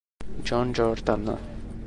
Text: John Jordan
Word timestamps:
John 0.43 0.73
Jordan 0.73 1.29